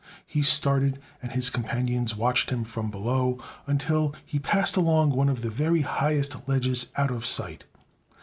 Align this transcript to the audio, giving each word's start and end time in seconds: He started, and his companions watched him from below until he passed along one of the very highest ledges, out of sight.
He 0.25 0.41
started, 0.41 0.97
and 1.21 1.31
his 1.31 1.51
companions 1.51 2.15
watched 2.15 2.49
him 2.49 2.63
from 2.63 2.89
below 2.89 3.37
until 3.67 4.15
he 4.25 4.39
passed 4.39 4.75
along 4.75 5.11
one 5.11 5.29
of 5.29 5.43
the 5.43 5.51
very 5.51 5.81
highest 5.81 6.49
ledges, 6.49 6.87
out 6.97 7.11
of 7.11 7.23
sight. 7.23 7.65